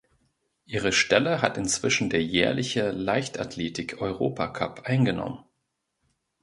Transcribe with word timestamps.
Ihre 0.65 0.93
Stelle 0.93 1.43
hat 1.43 1.59
inzwischen 1.59 2.09
der 2.09 2.23
jährliche 2.23 2.89
Leichtathletik-Europacup 2.89 4.81
eingenommen. 4.85 5.43